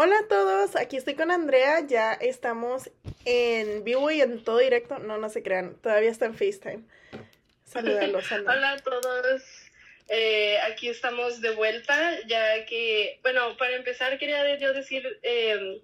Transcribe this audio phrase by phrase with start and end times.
[0.00, 2.88] Hola a todos, aquí estoy con Andrea, ya estamos
[3.24, 6.84] en vivo y en todo directo, no, no se crean, todavía está en FaceTime.
[7.64, 9.42] Saludarlos, Hola a todos,
[10.06, 15.80] eh, aquí estamos de vuelta, ya que, bueno, para empezar quería yo decir, em,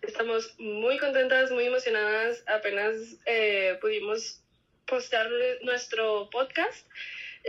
[0.00, 4.40] estamos muy contentas, muy emocionadas, apenas eh, pudimos
[4.86, 5.28] postar
[5.60, 6.86] nuestro podcast.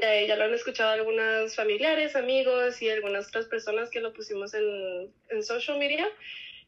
[0.01, 4.53] Eh, ya lo han escuchado algunos familiares, amigos y algunas otras personas que lo pusimos
[4.53, 6.07] en, en social media.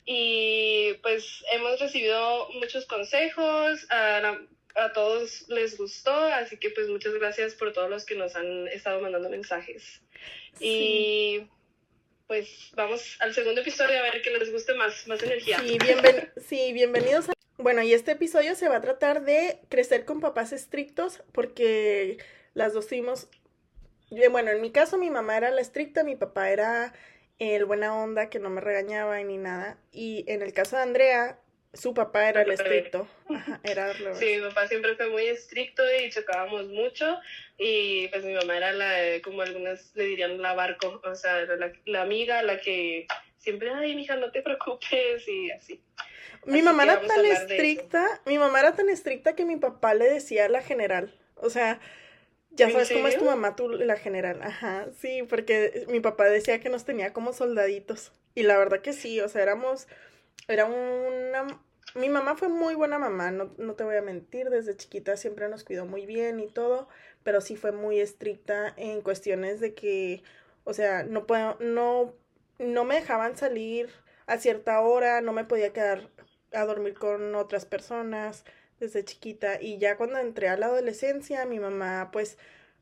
[0.05, 4.37] Y pues hemos recibido muchos consejos, a,
[4.75, 8.67] a, todos les gustó, así que pues muchas gracias por todos los que nos han
[8.67, 10.01] estado mandando mensajes.
[10.59, 11.47] Y
[12.27, 15.59] pues vamos al segundo episodio a ver que les guste más, más energía.
[15.59, 15.77] Sí,
[16.47, 17.33] sí bienvenidos a...
[17.57, 22.17] Bueno, y este episodio se va a tratar de crecer con papás estrictos porque
[22.53, 23.29] las dos fuimos,
[24.29, 26.93] bueno, en mi caso mi mamá era la estricta, mi papá era
[27.39, 29.77] el buena onda que no me regañaba ni nada.
[29.91, 31.39] Y en el caso de Andrea,
[31.73, 33.07] su papá era el estricto.
[33.63, 37.17] era Sí, mi papá siempre fue muy estricto y chocábamos mucho.
[37.57, 41.71] Y pues mi mamá era la, como algunas le dirían, la barco, o sea, la,
[41.85, 45.81] la amiga, la que siempre, ay, mija, no te preocupes y así.
[46.45, 50.45] Mi mamá era tan estricta, mi mamá era tan estricta que mi papá le decía
[50.45, 51.13] a la general.
[51.35, 51.79] O sea,
[52.51, 54.41] ya sabes cómo es tu mamá, tú, la general.
[54.41, 58.11] Ajá, sí, porque mi papá decía que nos tenía como soldaditos.
[58.35, 59.87] Y la verdad que sí, o sea, éramos,
[60.47, 61.61] era una...
[61.95, 65.49] Mi mamá fue muy buena mamá, no, no te voy a mentir, desde chiquita siempre
[65.49, 66.87] nos cuidó muy bien y todo,
[67.23, 70.23] pero sí fue muy estricta en cuestiones de que,
[70.63, 72.15] o sea, no puedo, no,
[72.59, 73.89] no me dejaban salir
[74.25, 76.09] a cierta hora, no me podía quedar
[76.53, 78.45] a dormir con otras personas,
[78.81, 82.37] desde chiquita y ya cuando entré a la adolescencia mi mamá pues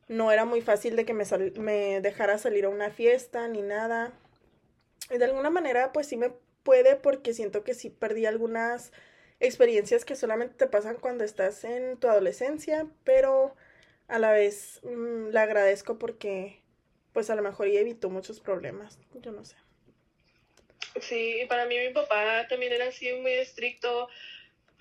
[0.08, 1.24] no era muy fácil de que me,
[1.56, 4.12] me dejara salir a una fiesta ni nada.
[5.08, 6.32] Y de alguna manera pues sí me
[6.64, 8.90] puede porque siento que sí perdí algunas
[9.38, 13.54] experiencias que solamente te pasan cuando estás en tu adolescencia, pero
[14.08, 16.60] a la vez mm, la agradezco porque
[17.12, 19.56] pues a lo mejor y evitó muchos problemas, yo no sé.
[21.00, 24.08] Sí, para mí mi papá también era así muy estricto,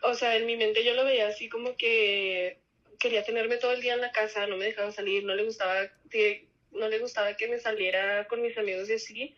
[0.04, 2.58] o sea, en mi mente yo lo veía así como que
[3.00, 5.90] quería tenerme todo el día en la casa, no me dejaba salir, no le gustaba
[6.10, 9.36] que, no le gustaba que me saliera con mis amigos y así.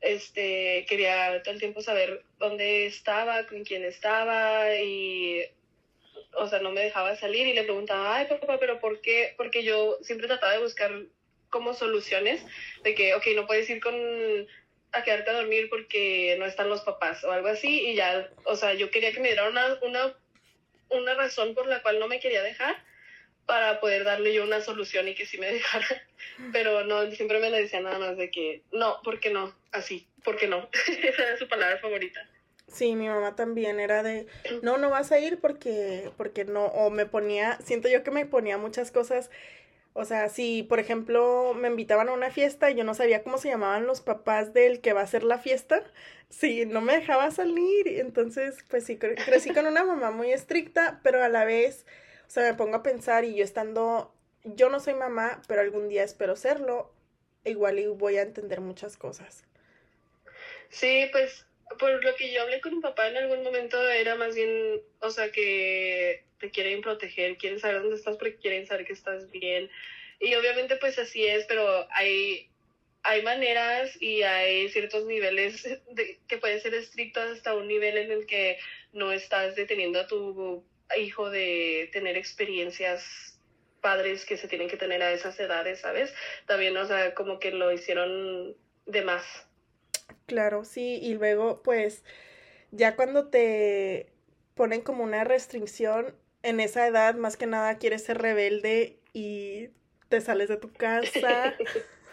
[0.00, 5.42] Este, quería todo el tiempo saber dónde estaba, con quién estaba y
[6.36, 9.34] o sea, no me dejaba salir y le preguntaba, ay, papá, pero ¿por qué?
[9.36, 10.92] Porque yo siempre trataba de buscar
[11.50, 12.44] como soluciones
[12.82, 13.94] de que, ok, no puedes ir con
[14.94, 18.56] a quedarte a dormir porque no están los papás o algo así y ya, o
[18.56, 20.14] sea, yo quería que me diera una, una,
[20.90, 22.76] una razón por la cual no me quería dejar
[23.44, 25.86] para poder darle yo una solución y que sí me dejara,
[26.52, 30.46] pero no, siempre me le decía nada más de que no, porque no, así, porque
[30.46, 30.68] no,
[31.02, 32.20] esa era su palabra favorita.
[32.66, 34.26] Sí, mi mamá también era de,
[34.62, 38.26] no, no vas a ir porque, porque no, o me ponía, siento yo que me
[38.26, 39.30] ponía muchas cosas
[39.94, 43.38] o sea, si por ejemplo me invitaban a una fiesta y yo no sabía cómo
[43.38, 45.84] se llamaban los papás del que va a hacer la fiesta,
[46.30, 47.86] sí, no me dejaba salir.
[47.86, 51.86] Entonces, pues sí, crecí con una mamá muy estricta, pero a la vez,
[52.26, 54.12] o sea, me pongo a pensar y yo estando,
[54.42, 56.92] yo no soy mamá, pero algún día espero serlo,
[57.44, 59.44] igual y voy a entender muchas cosas.
[60.70, 61.46] Sí, pues
[61.78, 65.10] por lo que yo hablé con mi papá en algún momento era más bien, o
[65.10, 69.70] sea, que te quieren proteger, quieren saber dónde estás porque quieren saber que estás bien.
[70.20, 72.50] Y obviamente pues así es, pero hay,
[73.02, 75.66] hay maneras y hay ciertos niveles
[76.26, 78.58] que pueden ser estrictos hasta un nivel en el que
[78.92, 80.64] no estás deteniendo a tu
[80.98, 83.38] hijo de tener experiencias
[83.80, 86.14] padres que se tienen que tener a esas edades, ¿sabes?
[86.46, 88.56] También, o sea, como que lo hicieron
[88.86, 89.24] de más.
[90.26, 92.02] Claro, sí, y luego pues
[92.70, 94.10] ya cuando te
[94.54, 99.70] ponen como una restricción en esa edad, más que nada quieres ser rebelde y
[100.10, 101.54] te sales de tu casa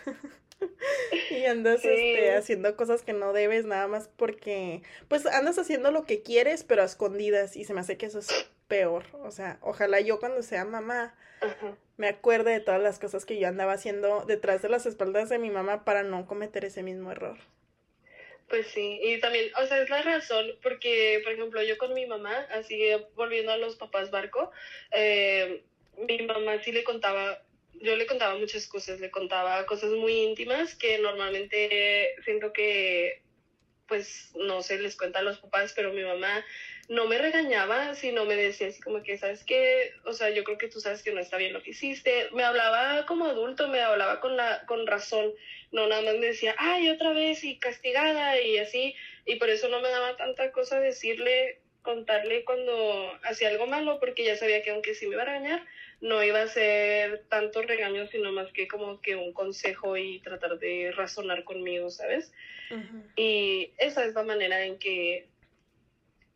[1.29, 6.05] y andas este, haciendo cosas que no debes nada más porque pues andas haciendo lo
[6.05, 9.57] que quieres pero a escondidas y se me hace que eso es peor, o sea,
[9.61, 11.13] ojalá yo cuando sea mamá
[11.97, 15.39] me acuerde de todas las cosas que yo andaba haciendo detrás de las espaldas de
[15.39, 17.37] mi mamá para no cometer ese mismo error.
[18.51, 22.05] Pues sí, y también, o sea, es la razón, porque, por ejemplo, yo con mi
[22.05, 22.81] mamá, así
[23.15, 24.51] volviendo a los papás barco,
[24.91, 25.63] eh,
[25.97, 27.41] mi mamá sí le contaba,
[27.81, 33.21] yo le contaba muchas cosas, le contaba cosas muy íntimas que normalmente siento que
[33.87, 36.43] pues no se les cuenta a los papás, pero mi mamá
[36.89, 39.91] no me regañaba, sino me decía así como que, ¿sabes qué?
[40.05, 42.29] O sea, yo creo que tú sabes que no está bien lo que hiciste.
[42.33, 45.33] Me hablaba como adulto, me hablaba con, la, con razón,
[45.71, 48.95] no nada más me decía, ay, otra vez y castigada y así,
[49.25, 54.23] y por eso no me daba tanta cosa decirle, contarle cuando hacía algo malo, porque
[54.23, 55.65] ya sabía que aunque sí me iba a regañar,
[56.01, 60.57] no iba a ser tanto regaño, sino más que como que un consejo y tratar
[60.57, 62.31] de razonar conmigo, ¿sabes?
[63.15, 65.27] Y esa es la manera en que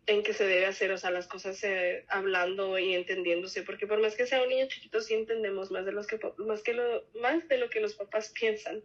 [0.08, 4.00] en que se debe hacer, o sea, las cosas eh, hablando y entendiéndose, porque por
[4.00, 7.04] más que sea un niño chiquito sí entendemos más de los que más que lo
[7.22, 8.84] más de lo que los papás piensan.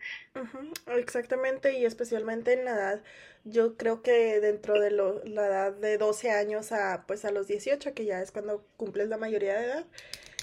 [0.87, 3.03] Exactamente y especialmente en la edad,
[3.45, 7.93] yo creo que dentro de la edad de 12 años a pues a los 18,
[7.95, 9.87] que ya es cuando cumples la mayoría de edad,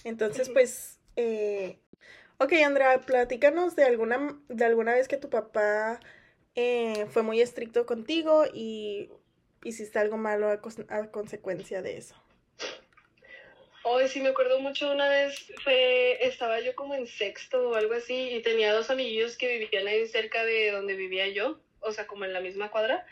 [0.08, 1.80] entonces, pues, eh,
[2.38, 6.00] ok, Andrea, platícanos de alguna, de alguna vez que tu papá
[6.56, 9.10] eh, fue muy estricto contigo y
[9.68, 10.62] hiciste algo malo a,
[11.12, 12.16] consecuencia de eso.
[13.84, 17.94] Hoy sí me acuerdo mucho una vez fue estaba yo como en sexto o algo
[17.94, 22.06] así y tenía dos amiguillos que vivían ahí cerca de donde vivía yo, o sea,
[22.06, 23.06] como en la misma cuadra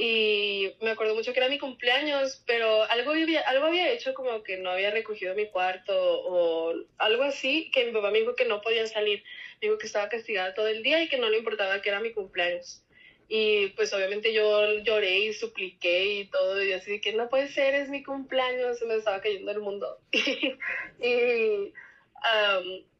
[0.00, 4.44] y me acuerdo mucho que era mi cumpleaños, pero algo había, algo había hecho como
[4.44, 8.44] que no había recogido mi cuarto o algo así, que mi papá me dijo que
[8.44, 9.24] no podía salir,
[9.60, 11.98] me dijo que estaba castigada todo el día y que no le importaba que era
[11.98, 12.84] mi cumpleaños.
[13.28, 17.74] Y pues obviamente yo lloré y supliqué y todo, y así que no puede ser,
[17.74, 19.98] es mi cumpleaños, se me estaba cayendo el mundo.
[20.12, 21.72] y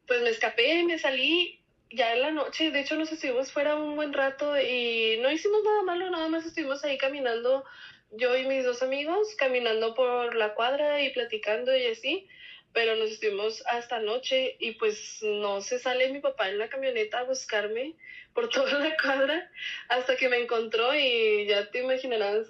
[0.07, 1.59] pues me escapé, me salí
[1.91, 5.63] ya en la noche, de hecho nos estuvimos fuera un buen rato y no hicimos
[5.63, 7.63] nada malo, nada más estuvimos ahí caminando,
[8.11, 12.27] yo y mis dos amigos, caminando por la cuadra y platicando y así,
[12.73, 17.19] pero nos estuvimos hasta noche y pues no se sale mi papá en la camioneta
[17.19, 17.95] a buscarme
[18.33, 19.51] por toda la cuadra
[19.89, 22.47] hasta que me encontró y ya te imaginarás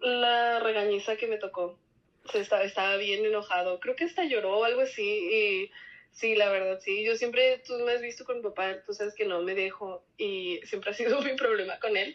[0.00, 1.78] la regañiza que me tocó.
[2.32, 5.70] O estaba, estaba bien enojado, creo que hasta lloró o algo así y
[6.18, 7.04] Sí, la verdad, sí.
[7.04, 10.02] Yo siempre, tú me has visto con mi papá, tú sabes que no me dejo
[10.16, 12.14] y siempre ha sido mi problema con él,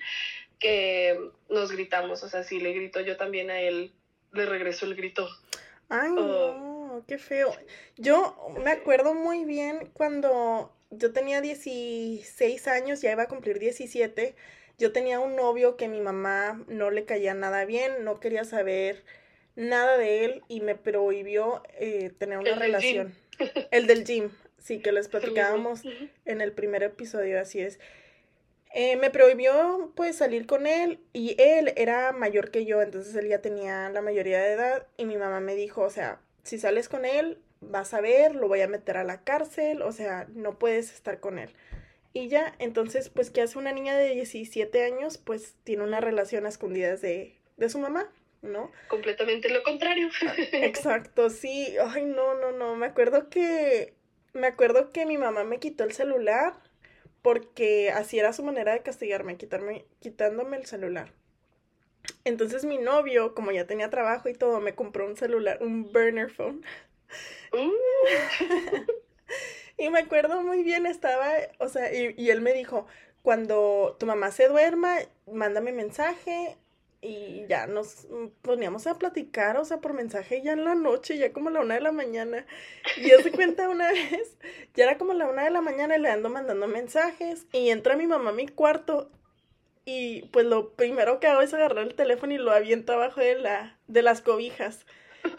[0.59, 1.17] que
[1.49, 3.93] nos gritamos, o sea, si le grito yo también a él,
[4.33, 5.29] le regreso el grito.
[5.87, 6.11] Ay,
[6.93, 7.55] no, qué feo.
[7.97, 14.35] Yo me acuerdo muy bien cuando yo tenía 16 años, ya iba a cumplir 17,
[14.77, 19.03] yo tenía un novio que mi mamá no le caía nada bien, no quería saber
[19.55, 23.15] nada de él y me prohibió eh, tener una relación.
[23.71, 24.29] El del gym,
[24.59, 25.81] sí, que les platicábamos
[26.25, 27.79] en el primer episodio, así es.
[28.75, 33.27] Eh, me prohibió pues salir con él y él era mayor que yo, entonces él
[33.27, 36.89] ya tenía la mayoría de edad y mi mamá me dijo, o sea, si sales
[36.89, 40.59] con él, vas a ver, lo voy a meter a la cárcel, o sea, no
[40.59, 41.49] puedes estar con él.
[42.13, 45.17] Y ya, entonces, pues, ¿qué hace una niña de 17 años?
[45.17, 48.09] Pues tiene una relación a escondidas de, de su mamá.
[48.43, 48.71] ¿no?
[48.89, 50.09] Completamente lo contrario.
[50.51, 51.75] Exacto, sí.
[51.81, 52.75] Ay, no, no, no.
[52.75, 53.95] Me acuerdo que.
[54.33, 56.53] Me acuerdo que mi mamá me quitó el celular
[57.21, 61.13] porque así era su manera de castigarme, quitarme, quitándome el celular.
[62.25, 66.29] Entonces mi novio, como ya tenía trabajo y todo, me compró un celular, un burner
[66.29, 66.63] phone.
[67.51, 67.71] Uh.
[69.77, 72.87] y me acuerdo muy bien, estaba, o sea, y, y él me dijo,
[73.21, 74.97] cuando tu mamá se duerma,
[75.31, 76.57] mándame mensaje
[77.03, 78.07] y ya nos
[78.41, 81.75] poníamos a platicar, o sea, por mensaje ya en la noche, ya como la una
[81.75, 82.45] de la mañana.
[82.97, 84.37] Y él se cuenta una vez,
[84.73, 87.97] ya era como la una de la mañana y le ando mandando mensajes y entra
[87.97, 89.11] mi mamá a mi cuarto
[89.85, 93.35] y pues lo primero que hago es agarrar el teléfono y lo aviento abajo de,
[93.35, 94.85] la, de las cobijas.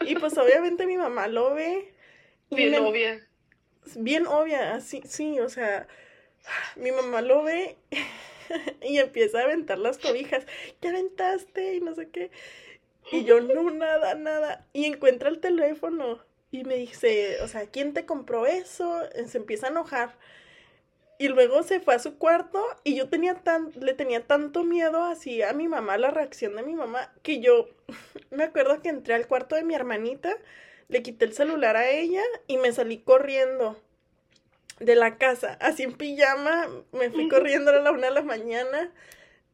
[0.05, 1.93] Y pues obviamente mi mamá lo ve.
[2.51, 3.27] Bien obvia.
[3.95, 5.87] Bien obvia, sí, sí, o sea,
[6.75, 7.77] mi mamá lo ve
[8.81, 10.45] y empieza a aventar las cobijas.
[10.79, 11.75] ¿Qué aventaste?
[11.75, 12.31] Y no sé qué.
[13.11, 14.67] Y yo, no, nada, nada.
[14.73, 16.19] Y encuentra el teléfono.
[16.51, 19.01] Y me dice, o sea, ¿quién te compró eso?
[19.27, 20.17] Se empieza a enojar.
[21.17, 25.03] Y luego se fue a su cuarto y yo tenía tan, le tenía tanto miedo
[25.03, 27.69] así a mi mamá, la reacción de mi mamá, que yo
[28.31, 30.35] me acuerdo que entré al cuarto de mi hermanita,
[30.89, 33.79] le quité el celular a ella y me salí corriendo
[34.79, 38.91] de la casa, así en pijama, me fui corriendo a la una de la mañana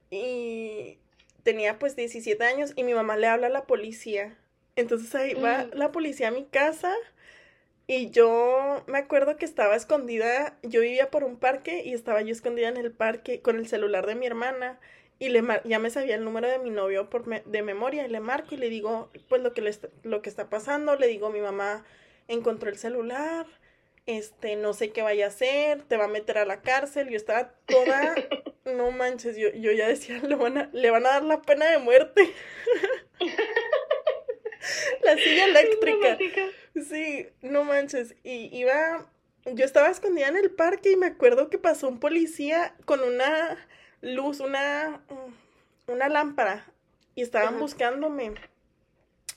[0.10, 0.98] y
[1.44, 4.38] tenía pues 17 años y mi mamá le habla a la policía.
[4.76, 6.96] Entonces ahí va la policía a mi casa
[7.92, 12.32] y yo me acuerdo que estaba escondida, yo vivía por un parque y estaba yo
[12.32, 14.80] escondida en el parque con el celular de mi hermana
[15.20, 18.22] y le ya me sabía el número de mi novio por de memoria y le
[18.22, 21.42] marco y le digo pues lo que, le lo que está pasando, le digo mi
[21.42, 21.84] mamá
[22.30, 23.46] encontró el celular
[24.06, 27.10] este, no sé qué vaya a hacer, te va a meter a la cárcel.
[27.10, 28.16] Yo estaba toda
[28.66, 31.70] no manches, yo, yo ya decía, le van, a, le van a dar la pena
[31.70, 32.34] de muerte.
[35.04, 36.18] la silla eléctrica.
[36.90, 38.16] Sí, no manches.
[38.24, 39.10] Y iba,
[39.46, 43.58] yo estaba escondida en el parque y me acuerdo que pasó un policía con una
[44.02, 45.02] luz, una,
[45.88, 46.66] una lámpara
[47.16, 48.34] y estaban buscándome.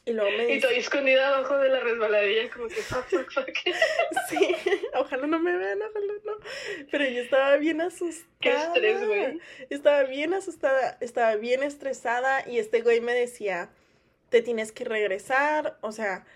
[0.06, 3.48] Y luego me Y estoy escondida abajo de la resbaladilla, como que fuck, fuck, fuck.
[4.28, 4.54] Sí,
[4.94, 6.32] ojalá no me vean, ojalá no.
[6.90, 8.28] Pero yo estaba bien asustada.
[8.40, 9.40] Qué estrés, güey.
[9.70, 13.70] Estaba bien asustada, estaba bien estresada y este güey me decía,
[14.34, 16.26] te tienes que regresar, o sea,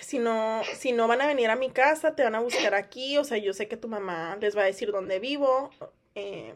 [0.00, 3.16] si no, si no van a venir a mi casa, te van a buscar aquí,
[3.16, 5.70] o sea, yo sé que tu mamá les va a decir dónde vivo.
[6.16, 6.52] Eh,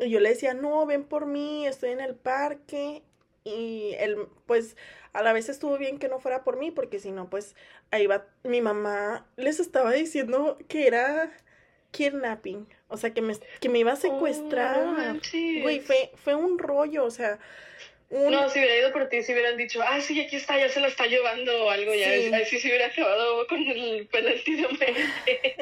[0.00, 3.04] y yo le decía, no, ven por mí, estoy en el parque.
[3.44, 4.76] Y él, pues,
[5.12, 7.54] a la vez estuvo bien que no fuera por mí, porque si no, pues,
[7.92, 11.30] ahí va, mi mamá les estaba diciendo que era
[11.92, 15.20] kidnapping, o sea, que me, que me iba a secuestrar.
[15.62, 17.38] Güey, fue, fue un rollo, o sea,
[18.10, 20.80] no, si hubiera ido por ti, si hubieran dicho, ah, sí, aquí está, ya se
[20.80, 22.10] lo está llevando o algo, ya.
[22.14, 22.32] Sí.
[22.32, 25.56] Así se hubiera acabado con el penalti de muerte.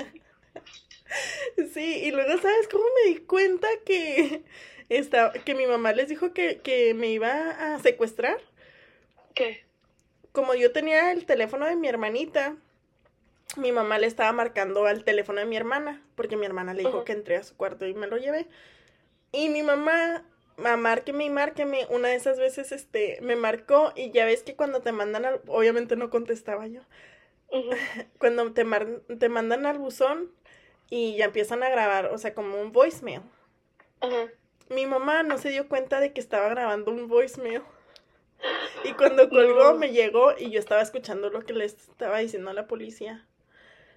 [1.74, 4.42] sí, y luego, ¿sabes cómo me di cuenta que,
[4.88, 8.38] esta, que mi mamá les dijo que, que me iba a secuestrar?
[9.34, 9.64] ¿Qué?
[10.30, 12.56] Como yo tenía el teléfono de mi hermanita,
[13.56, 17.04] mi mamá le estaba marcando al teléfono de mi hermana, porque mi hermana le dijo
[17.04, 18.46] que entré a su cuarto y me lo llevé.
[19.32, 20.24] Y mi mamá
[20.64, 21.86] a márqueme y márqueme.
[21.90, 25.40] Una de esas veces, este, me marcó y ya ves que cuando te mandan al,
[25.46, 26.82] obviamente no contestaba yo.
[28.18, 28.64] cuando te,
[29.18, 30.32] te mandan al buzón
[30.90, 33.22] y ya empiezan a grabar, o sea, como un voicemail.
[34.68, 37.62] Mi mamá no se dio cuenta de que estaba grabando un voicemail.
[38.84, 42.54] Y cuando colgó me llegó y yo estaba escuchando lo que le estaba diciendo a
[42.54, 43.26] la policía.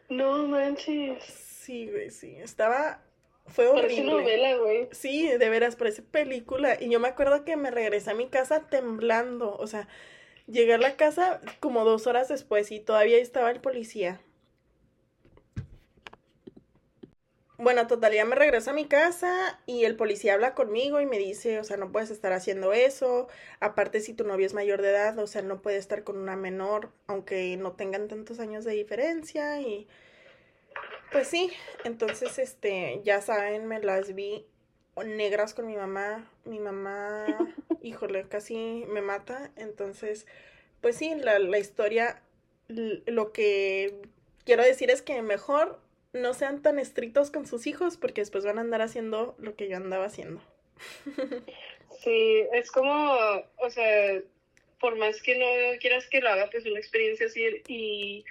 [0.09, 1.23] No manches.
[1.23, 2.35] Sí, güey, sí.
[2.37, 3.03] Estaba
[3.49, 3.81] fue horrible.
[3.81, 4.87] Parece novela, güey.
[4.91, 6.77] Sí, de veras, parece película.
[6.79, 9.55] Y yo me acuerdo que me regresé a mi casa temblando.
[9.57, 9.87] O sea,
[10.47, 14.21] llegué a la casa como dos horas después y todavía estaba el policía.
[17.57, 21.17] Bueno, total, ya me regreso a mi casa y el policía habla conmigo y me
[21.17, 23.27] dice, o sea, no puedes estar haciendo eso.
[23.59, 26.37] Aparte, si tu novio es mayor de edad, o sea, no puede estar con una
[26.37, 29.59] menor, aunque no tengan tantos años de diferencia.
[29.59, 29.89] Y
[31.11, 31.51] pues sí,
[31.83, 34.45] entonces, este, ya saben, me las vi
[35.03, 36.29] negras con mi mamá.
[36.45, 37.25] Mi mamá,
[37.81, 39.51] híjole, casi me mata.
[39.55, 40.25] Entonces,
[40.81, 42.21] pues sí, la, la historia,
[42.67, 44.01] lo que
[44.45, 45.79] quiero decir es que mejor
[46.13, 49.67] no sean tan estrictos con sus hijos porque después van a andar haciendo lo que
[49.67, 50.41] yo andaba haciendo.
[52.03, 53.13] Sí, es como,
[53.57, 54.21] o sea,
[54.79, 55.45] por más que no
[55.79, 58.25] quieras que lo haga, pues una experiencia así y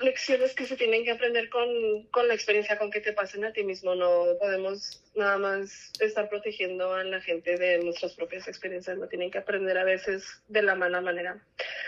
[0.00, 3.52] lecciones que se tienen que aprender con, con, la experiencia con que te pasen a
[3.52, 3.94] ti mismo.
[3.94, 8.96] No podemos nada más estar protegiendo a la gente de nuestras propias experiencias.
[8.96, 11.40] No tienen que aprender a veces de la mala manera.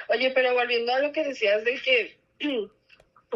[0.08, 2.16] Oye, pero volviendo a lo que decías de que,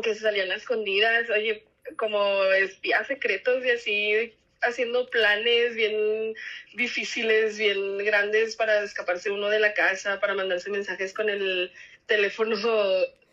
[0.02, 1.64] que se salían a escondidas, oye,
[1.96, 6.34] como espías secretos y así haciendo planes bien
[6.74, 11.70] difíciles, bien grandes para escaparse uno de la casa, para mandarse mensajes con el
[12.06, 12.56] teléfono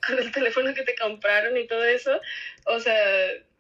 [0.05, 2.20] con el teléfono que te compraron y todo eso.
[2.65, 2.96] O sea,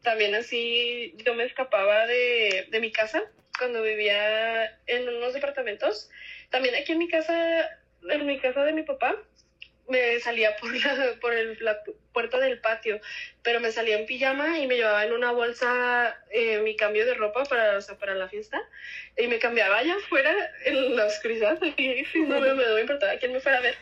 [0.01, 3.23] también así yo me escapaba de, de mi casa
[3.57, 6.09] cuando vivía en unos departamentos.
[6.49, 7.69] También aquí en mi casa,
[8.09, 9.15] en mi casa de mi papá,
[9.87, 11.77] me salía por la, por el, la
[12.13, 12.99] puerta del patio,
[13.43, 17.13] pero me salía en pijama y me llevaba en una bolsa eh, mi cambio de
[17.13, 18.61] ropa para, o sea, para la fiesta
[19.17, 20.33] y me cambiaba allá afuera
[20.65, 23.75] en la oscuridad y no me, me importaba quién me fuera a ver.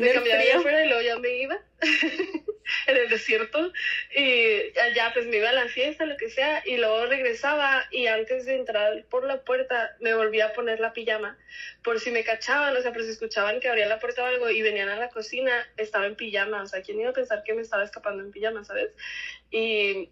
[0.00, 1.58] me cambiaba allá afuera y luego ya me iba
[2.86, 3.72] en el desierto
[4.14, 8.06] y allá pues me iba a la fiesta, lo que sea, y luego regresaba y
[8.06, 11.38] antes de entrar por la puerta me volvía a poner la pijama
[11.82, 14.50] por si me cachaban, o sea, pero si escuchaban que abría la puerta o algo
[14.50, 17.54] y venían a la cocina, estaba en pijama, o sea, ¿quién iba a pensar que
[17.54, 18.90] me estaba escapando en pijama, ¿sabes?
[19.52, 20.10] Y,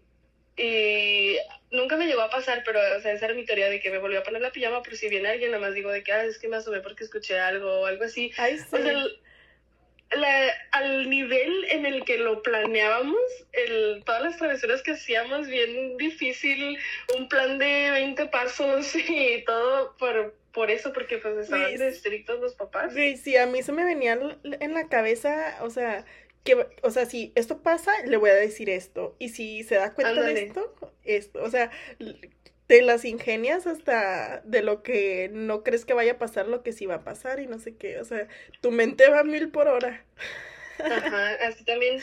[0.55, 1.37] y
[1.71, 3.97] nunca me llegó a pasar, pero, o sea, esa era mi teoría de que me
[3.97, 6.23] volvió a poner la pijama por si viene alguien, nada más digo de que, ah,
[6.23, 8.31] es que me asomé porque escuché algo o algo así.
[8.71, 9.05] O sea,
[10.11, 13.21] la, al nivel en el que lo planeábamos,
[13.53, 16.79] el, todas las travesuras que hacíamos, bien difícil,
[17.17, 22.55] un plan de 20 pasos y todo por, por eso, porque pues estaban estrictos los
[22.55, 22.93] papás.
[22.93, 26.05] Sí, sí, a mí se me venía en la cabeza, o sea,
[26.43, 29.15] que, o sea, si esto pasa, le voy a decir esto.
[29.19, 31.43] Y si se da cuenta de esto, esto.
[31.43, 31.71] O sea,
[32.67, 36.73] te las ingenias hasta de lo que no crees que vaya a pasar, lo que
[36.73, 37.99] sí va a pasar y no sé qué.
[37.99, 38.27] O sea,
[38.61, 40.05] tu mente va a mil por hora.
[40.79, 42.01] Ajá, así también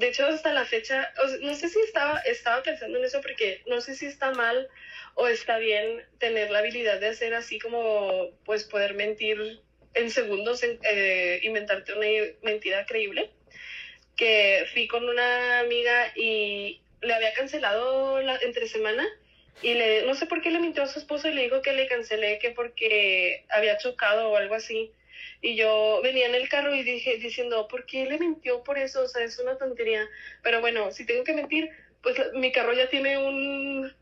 [0.00, 3.80] de hecho hasta la fecha, no sé si estaba, estaba pensando en eso porque no
[3.80, 4.68] sé si está mal
[5.14, 9.60] o está bien tener la habilidad de hacer así como, pues poder mentir
[9.94, 12.06] en segundos, eh, inventarte una
[12.42, 13.30] mentira creíble.
[14.20, 19.08] Que fui con una amiga y le había cancelado la entre semana
[19.62, 21.72] y le, no sé por qué le mintió a su esposo y le dijo que
[21.72, 24.92] le cancelé que porque había chocado o algo así.
[25.42, 29.02] Y yo venía en el carro y dije, diciendo, ¿por qué le mintió por eso?
[29.02, 30.06] O sea, es una tontería.
[30.42, 31.70] Pero bueno, si tengo que mentir,
[32.02, 33.94] pues mi carro ya tiene un,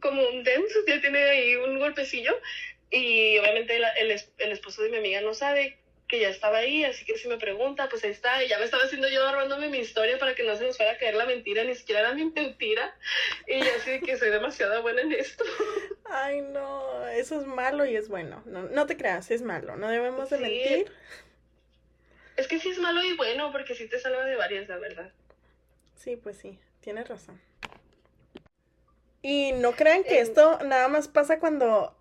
[0.00, 2.38] como un dent, ya tiene ahí un golpecillo.
[2.90, 5.78] Y obviamente el, el esposo de mi amiga no sabe
[6.08, 8.64] que ya estaba ahí, así que si me pregunta, pues ahí está, y ya me
[8.64, 11.26] estaba haciendo yo armándome mi historia para que no se nos fuera a caer la
[11.26, 12.96] mentira, ni siquiera era mi mentira,
[13.46, 15.44] y yo así que soy demasiado buena en esto.
[16.04, 19.88] Ay, no, eso es malo y es bueno, no, no te creas, es malo, no
[19.88, 20.92] debemos de mentir.
[22.36, 25.10] Es que sí es malo y bueno, porque sí te salva de varias, la verdad.
[25.96, 27.40] Sí, pues sí, tienes razón.
[29.22, 31.95] Y no crean que esto nada más pasa cuando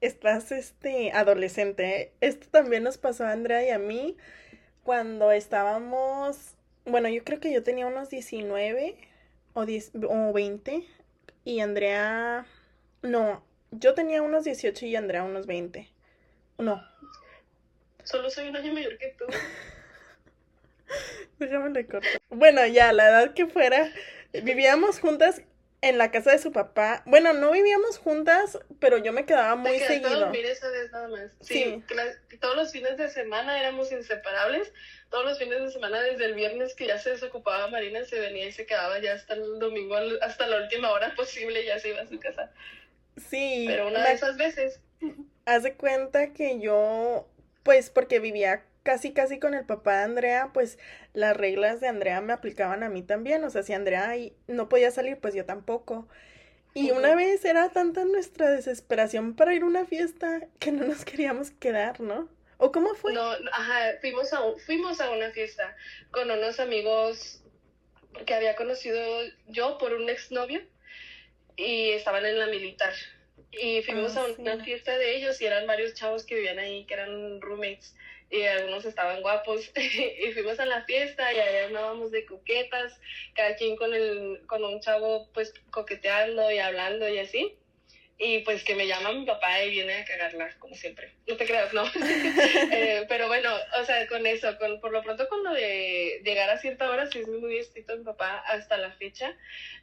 [0.00, 2.12] estás este adolescente.
[2.20, 4.16] Esto también nos pasó a Andrea y a mí
[4.82, 8.96] cuando estábamos, bueno, yo creo que yo tenía unos 19
[9.54, 10.84] o, 10, o 20
[11.44, 12.46] y Andrea,
[13.02, 15.88] no, yo tenía unos 18 y Andrea unos 20.
[16.58, 16.82] No.
[18.04, 19.24] Solo soy un año mayor que tú.
[21.38, 21.86] Déjame le
[22.30, 23.90] Bueno, ya, la edad que fuera,
[24.42, 25.42] vivíamos juntas
[25.88, 27.02] en la casa de su papá.
[27.06, 30.30] Bueno, no vivíamos juntas, pero yo me quedaba muy seguido.
[30.90, 31.32] nada más.
[31.40, 31.82] Sí,
[32.40, 34.72] todos los fines de semana éramos inseparables.
[35.10, 38.46] Todos los fines de semana, desde el viernes que ya se desocupaba Marina, se venía
[38.46, 42.02] y se quedaba ya hasta el domingo, hasta la última hora posible, ya se iba
[42.02, 42.52] a su casa.
[43.16, 43.64] Sí.
[43.68, 44.80] Pero una de esas veces.
[45.44, 47.28] Haz de cuenta que yo,
[47.62, 50.78] pues porque vivía casi casi con el papá de Andrea, pues
[51.12, 54.14] las reglas de Andrea me aplicaban a mí también, o sea, si Andrea
[54.46, 56.06] no podía salir, pues yo tampoco.
[56.72, 61.04] Y una vez era tanta nuestra desesperación para ir a una fiesta que no nos
[61.04, 62.28] queríamos quedar, ¿no?
[62.58, 63.12] ¿O cómo fue?
[63.12, 65.76] No, ajá, fuimos a, fuimos a una fiesta
[66.12, 67.42] con unos amigos
[68.24, 69.02] que había conocido
[69.48, 70.62] yo por un exnovio
[71.56, 72.94] y estaban en la militar.
[73.50, 76.84] Y fuimos ah, a una fiesta de ellos y eran varios chavos que vivían ahí,
[76.86, 77.96] que eran roommates
[78.30, 82.98] y algunos estaban guapos y fuimos a la fiesta y allá andábamos de coquetas,
[83.34, 87.56] cada quien con el con un chavo pues coqueteando y hablando y así.
[88.18, 91.12] Y pues que me llama mi papá y viene a cagarla, como siempre.
[91.26, 91.84] No te creas, ¿no?
[92.72, 96.48] Eh, pero bueno, o sea, con eso, con, por lo pronto con lo de llegar
[96.48, 99.36] a cierta hora, sí es muy estricto mi papá hasta la fecha.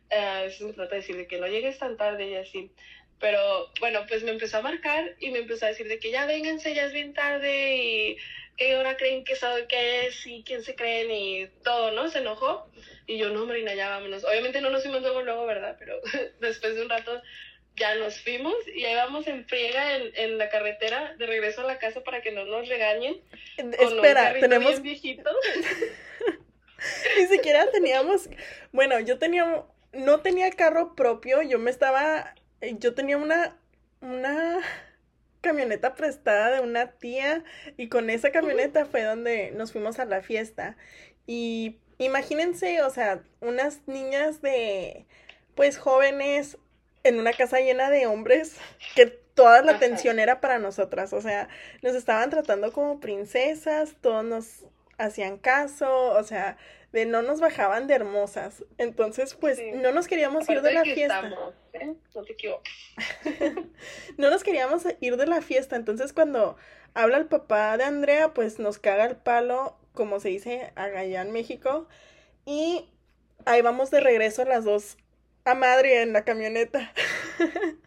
[0.09, 2.71] Uh, eso me trata de decir de que no llegues tan tarde y así.
[3.19, 6.25] Pero bueno, pues me empezó a marcar y me empezó a decir de que ya
[6.25, 8.17] vénganse, ya es bien tarde y
[8.57, 12.09] qué hora creen que sabe qué es y quién se creen y todo, ¿no?
[12.09, 12.69] Se enojó
[13.07, 14.23] y yo, no, Marina, ya vámonos.
[14.23, 15.75] Obviamente no nos fuimos luego, luego, ¿verdad?
[15.79, 15.99] Pero
[16.39, 17.21] después de un rato
[17.75, 21.65] ya nos fuimos y ahí vamos en friega en, en la carretera de regreso a
[21.65, 23.21] la casa para que no nos regañen.
[23.57, 24.81] Espera, tenemos...
[24.81, 25.31] viejito.
[27.17, 28.29] Ni siquiera teníamos,
[28.73, 32.35] bueno, yo tenía, no tenía carro propio, yo me estaba
[32.79, 33.57] yo tenía una,
[34.01, 34.59] una
[35.41, 37.43] camioneta prestada de una tía
[37.77, 40.77] y con esa camioneta fue donde nos fuimos a la fiesta.
[41.25, 45.05] Y imagínense, o sea, unas niñas de,
[45.55, 46.57] pues jóvenes
[47.03, 48.57] en una casa llena de hombres
[48.95, 51.49] que toda la atención era para nosotras, o sea,
[51.81, 54.65] nos estaban tratando como princesas, todos nos
[54.97, 56.57] hacían caso, o sea,
[56.91, 58.63] de no nos bajaban de hermosas.
[58.77, 61.53] Entonces, pues, no nos queríamos ir de la fiesta.
[61.73, 61.95] ¿eh?
[62.13, 62.35] No te
[64.17, 65.75] no nos queríamos ir de la fiesta.
[65.75, 66.55] Entonces, cuando
[66.93, 71.31] habla el papá de Andrea, pues nos caga el palo, como se dice allá en
[71.31, 71.87] México.
[72.45, 72.89] Y
[73.45, 74.97] ahí vamos de regreso las dos
[75.45, 76.93] a madre en la camioneta.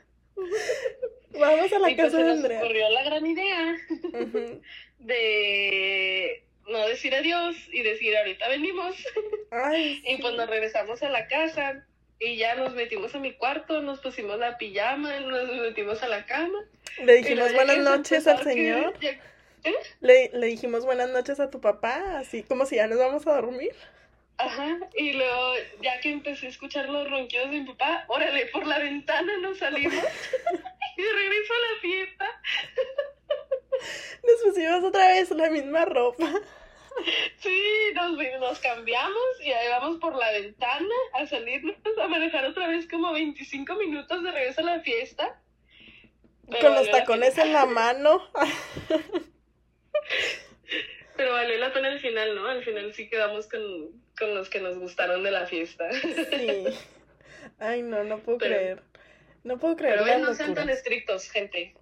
[1.39, 2.59] vamos a la pues, casa de Andrea.
[2.59, 3.77] Nos ocurrió la gran idea
[4.99, 8.97] de no decir adiós y decir ahorita venimos.
[10.05, 11.85] y pues nos regresamos a la casa
[12.19, 16.25] y ya nos metimos a mi cuarto, nos pusimos la pijama, nos metimos a la
[16.27, 16.59] cama.
[17.03, 18.95] Le dijimos buenas noches al señor.
[19.03, 19.19] ¿eh?
[20.01, 23.35] le, le dijimos buenas noches a tu papá, así como si ya nos vamos a
[23.35, 23.75] dormir.
[24.39, 28.67] Ajá, y luego ya que empecé a escuchar los ronquidos de mi papá, órale, por
[28.67, 29.95] la ventana nos salimos
[30.97, 32.43] y de regreso a la fiesta.
[34.23, 36.27] Nos pusimos otra vez la misma ropa.
[37.41, 42.69] Sí, nos, nos cambiamos y ahí vamos por la ventana a salirnos a manejar otra
[42.69, 45.39] vez como 25 minutos de regreso a la fiesta.
[46.61, 48.31] Con los tacones en la mano.
[51.17, 52.47] Pero valió la pena al final, ¿no?
[52.47, 53.63] Al final sí quedamos con,
[54.19, 55.91] con los que nos gustaron de la fiesta.
[55.93, 56.65] Sí.
[57.59, 58.83] Ay, no, no puedo creer.
[59.45, 60.01] No puedo creer.
[60.05, 61.75] Pero no sean tan estrictos, gente.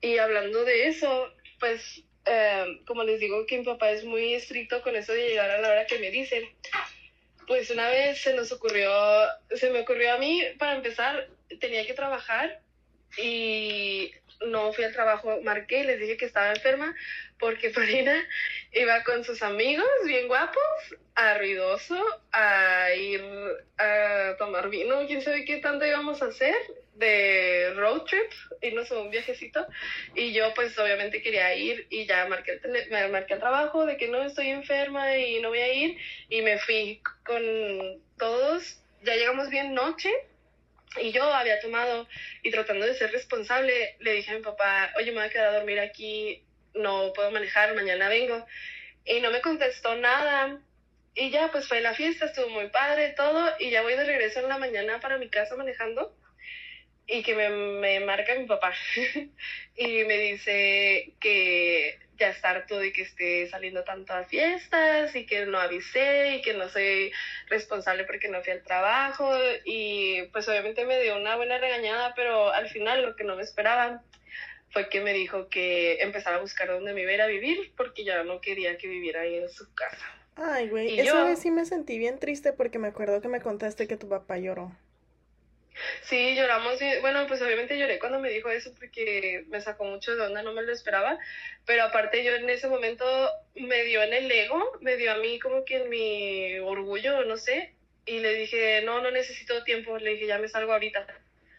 [0.00, 4.82] Y hablando de eso, pues, eh, como les digo que mi papá es muy estricto
[4.82, 6.44] con eso de llegar a la hora que me dicen.
[7.46, 8.90] Pues una vez se nos ocurrió,
[9.50, 11.28] se me ocurrió a mí, para empezar,
[11.60, 12.60] tenía que trabajar
[13.18, 14.12] y
[14.46, 16.94] no fui al trabajo, marqué, les dije que estaba enferma
[17.38, 18.26] porque Farina
[18.72, 21.96] iba con sus amigos bien guapos a ruidoso
[22.32, 23.22] a ir
[23.78, 26.54] a tomar vino, quién sabe qué tanto íbamos a hacer
[26.94, 29.66] de road trip, irnos a un viajecito.
[30.14, 33.96] Y yo pues obviamente quería ir y ya marqué el, me marqué el trabajo de
[33.96, 35.98] que no estoy enferma y no voy a ir.
[36.28, 37.42] Y me fui con
[38.18, 40.10] todos, ya llegamos bien noche
[41.00, 42.08] y yo había tomado
[42.42, 45.48] y tratando de ser responsable le dije a mi papá, oye me voy a quedar
[45.48, 48.46] a dormir aquí no puedo manejar, mañana vengo.
[49.04, 50.60] Y no me contestó nada.
[51.14, 53.52] Y ya, pues fue la fiesta, estuvo muy padre, todo.
[53.58, 56.16] Y ya voy de regreso en la mañana para mi casa manejando.
[57.06, 58.72] Y que me, me marca mi papá.
[59.76, 65.24] y me dice que ya está harto de que esté saliendo tanto a fiestas y
[65.24, 67.10] que no avisé y que no soy
[67.48, 69.32] responsable porque no fui al trabajo.
[69.64, 73.42] Y pues obviamente me dio una buena regañada, pero al final lo que no me
[73.42, 74.02] esperaba
[74.70, 78.22] fue que me dijo que empezara a buscar dónde me iba a vivir porque ya
[78.22, 80.04] no quería que viviera ahí en su casa.
[80.36, 83.88] Ay, güey, esa vez sí me sentí bien triste porque me acuerdo que me contaste
[83.88, 84.72] que tu papá lloró.
[86.02, 86.78] Sí, lloramos.
[87.00, 90.52] Bueno, pues obviamente lloré cuando me dijo eso porque me sacó mucho de onda, no
[90.52, 91.18] me lo esperaba.
[91.66, 93.04] Pero aparte yo en ese momento
[93.54, 97.36] me dio en el ego, me dio a mí como que en mi orgullo, no
[97.36, 97.74] sé.
[98.06, 99.98] Y le dije, no, no necesito tiempo.
[99.98, 101.06] Le dije, ya me salgo ahorita.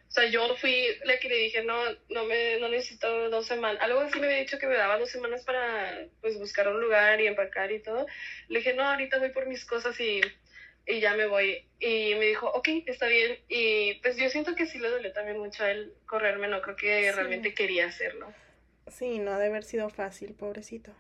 [0.10, 1.77] O sea, yo fui la que le dije, no,
[2.10, 3.81] no me no necesito dos semanas.
[3.81, 7.21] Algo así me había dicho que me daba dos semanas para pues buscar un lugar
[7.21, 8.05] y empacar y todo.
[8.49, 10.21] Le dije, no, ahorita voy por mis cosas y,
[10.86, 11.65] y ya me voy.
[11.80, 13.39] Y me dijo, ok, está bien.
[13.48, 16.76] Y pues yo siento que sí le dolió también mucho a él correrme, no creo
[16.76, 18.34] que realmente quería hacerlo.
[18.88, 20.94] Sí, no ha de haber sido fácil, pobrecito.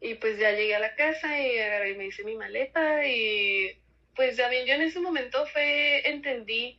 [0.00, 1.58] Y pues ya llegué a la casa y,
[1.90, 3.78] y me hice mi maleta y
[4.14, 6.78] pues ya bien, yo en ese momento fue, entendí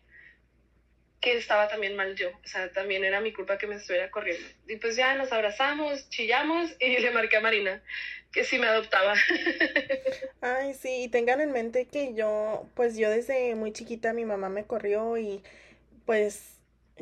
[1.20, 4.48] que estaba también mal yo, o sea, también era mi culpa que me estuviera corriendo.
[4.68, 7.82] Y pues ya nos abrazamos, chillamos y le marqué a Marina
[8.36, 9.13] que sí me adoptaba.
[10.41, 14.50] Ay, sí, y tengan en mente que yo, pues yo desde muy chiquita mi mamá
[14.50, 15.41] me corrió y
[16.06, 16.60] pues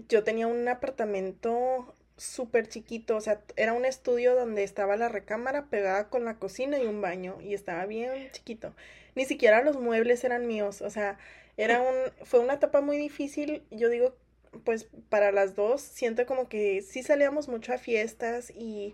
[0.07, 5.65] yo tenía un apartamento súper chiquito, o sea, era un estudio donde estaba la recámara
[5.65, 8.73] pegada con la cocina y un baño y estaba bien chiquito.
[9.15, 11.17] Ni siquiera los muebles eran míos, o sea,
[11.57, 14.15] era un, fue una etapa muy difícil, yo digo,
[14.63, 18.93] pues para las dos, siento como que sí salíamos mucho a fiestas y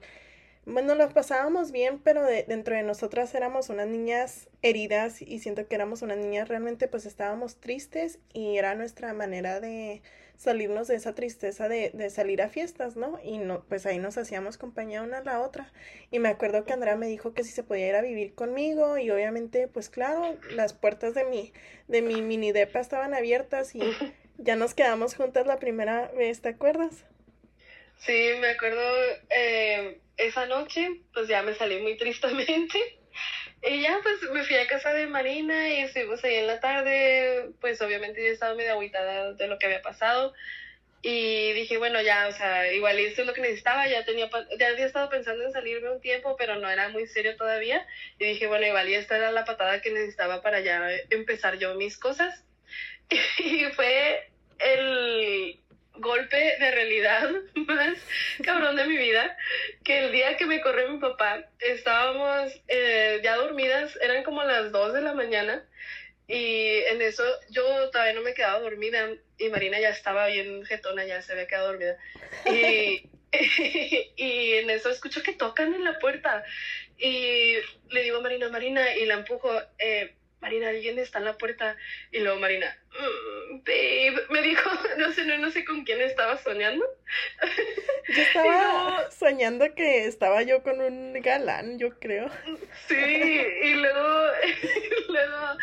[0.69, 5.67] bueno, las pasábamos bien, pero de, dentro de nosotras éramos unas niñas heridas y siento
[5.67, 10.01] que éramos unas niñas realmente pues estábamos tristes y era nuestra manera de
[10.37, 13.19] salirnos de esa tristeza de, de salir a fiestas, ¿no?
[13.23, 15.71] Y no, pues ahí nos hacíamos compañía una a la otra.
[16.11, 18.97] Y me acuerdo que Andrea me dijo que si se podía ir a vivir conmigo
[18.97, 21.51] y obviamente pues claro, las puertas de mi,
[21.87, 23.81] de mi mini depa estaban abiertas y
[24.37, 27.03] ya nos quedamos juntas la primera vez, ¿te acuerdas?
[27.97, 28.81] Sí, me acuerdo
[29.29, 32.99] eh, esa noche, pues ya me salí muy tristemente.
[33.61, 37.49] Y ya pues me fui a casa de Marina y estuvimos ahí en la tarde,
[37.59, 40.33] pues obviamente yo estaba medio aguitada de lo que había pasado.
[41.01, 44.29] Y dije, bueno, ya, o sea, igual esto es lo que necesitaba, ya tenía,
[44.59, 47.85] ya había estado pensando en salirme un tiempo, pero no era muy serio todavía.
[48.17, 51.75] Y dije, bueno, igual y esta era la patada que necesitaba para ya empezar yo
[51.75, 52.43] mis cosas.
[53.39, 54.29] Y fue
[54.59, 55.59] el
[55.99, 57.97] golpe de realidad más
[58.43, 59.37] cabrón de mi vida,
[59.83, 64.71] que el día que me corrió mi papá, estábamos eh, ya dormidas, eran como las
[64.71, 65.63] 2 de la mañana,
[66.27, 71.05] y en eso yo todavía no me quedaba dormida, y Marina ya estaba bien jetona,
[71.05, 71.97] ya se había quedado dormida.
[72.45, 73.09] Y,
[74.17, 76.43] en eso escucho que tocan en la puerta,
[76.97, 77.55] y
[77.89, 81.75] le digo a Marina, Marina, y la empujo, eh, Marina, alguien está en la puerta.
[82.11, 86.37] Y luego Marina, mm, babe, me dijo, no sé, no, no sé con quién estaba
[86.37, 86.85] soñando.
[88.07, 92.27] Yo estaba soñando que estaba yo con un galán, yo creo.
[92.87, 94.27] Sí, y luego,
[95.09, 95.57] luego,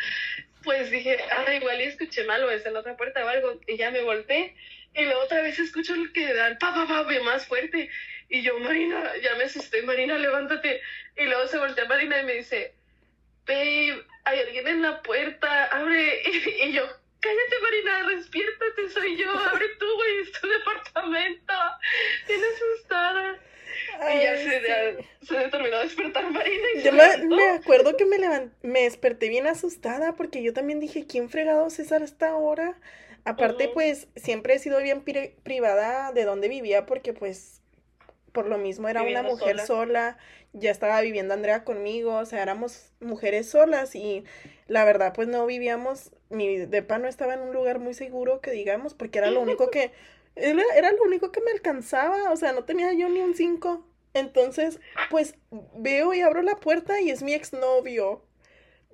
[0.63, 3.59] pues dije, ah, igual y escuché mal o es en la otra puerta o algo.
[3.67, 4.55] Y ya me volteé.
[4.95, 7.91] Y luego otra vez escucho el que dan pa, pa, pa, más fuerte.
[8.29, 10.81] Y yo, Marina, ya me asusté, Marina, levántate.
[11.17, 12.75] Y luego se voltea Marina y me dice,
[13.47, 16.23] babe, hay alguien en la puerta, abre.
[16.65, 16.83] Y, yo,
[17.21, 21.55] cállate Marina, despiértate, soy yo, abre tú, güey, es tu departamento.
[22.27, 23.39] Bien asustada.
[24.15, 26.67] y ya se, se terminó de despertar Marina.
[26.75, 28.19] Y yo me, acuerdo que me,
[28.63, 32.77] me desperté bien asustada porque yo también dije, ¿quién fregado César a esta hora?
[33.25, 35.03] Aparte, pues, siempre he sido bien
[35.43, 37.61] privada de dónde vivía porque, pues,
[38.37, 40.19] por lo mismo era una mujer sola.
[40.53, 44.25] ya estaba viviendo Andrea conmigo, o sea, éramos mujeres solas y
[44.69, 48.51] la verdad, pues, no vivíamos, mi depa no estaba en un lugar muy seguro, que
[48.51, 49.91] digamos, porque era lo único que,
[50.37, 53.87] era, era lo único que me alcanzaba, o sea, no tenía yo ni un cinco.
[54.13, 55.37] Entonces, pues,
[55.75, 58.23] veo y abro la puerta y es mi exnovio.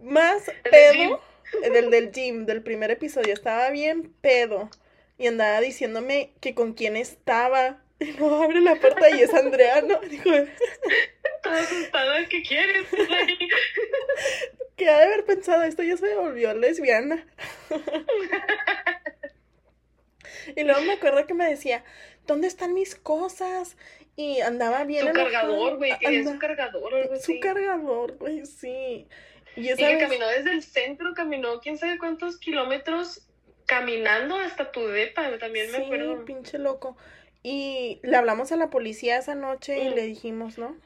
[0.01, 1.21] Más pedo
[1.63, 4.71] del del gym, del primer episodio, estaba bien pedo.
[5.19, 7.83] Y andaba diciéndome que con quién estaba.
[8.03, 10.01] Y no abre la puerta y es Andrea, ¿no?
[10.01, 10.31] Dijo.
[11.43, 12.87] Toda asustada, ¿qué quieres?
[14.77, 17.25] que ha de haber pensado, esto ya se volvió lesbiana.
[20.57, 21.85] y luego me acuerdo que me decía,
[22.27, 23.77] ¿dónde están mis cosas?
[24.17, 25.07] Y andaba bien.
[25.07, 27.35] Su cargador, güey, quería su cargador algo así.
[27.35, 29.07] Su cargador, güey, sí.
[29.55, 33.29] Y, que caminó desde el centro, caminó quién sabe cuántos kilómetros
[33.67, 36.25] caminando hasta tu depa, también me acuerdo.
[36.25, 36.97] pinche loco.
[37.43, 39.95] Y le hablamos a la policía esa noche y mm.
[39.95, 40.77] le dijimos, ¿no?